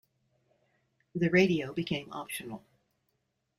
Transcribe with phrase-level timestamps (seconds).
[1.13, 2.65] The radio became optional.